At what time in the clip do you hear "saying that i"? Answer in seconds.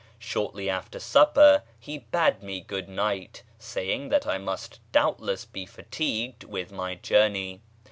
3.59-4.39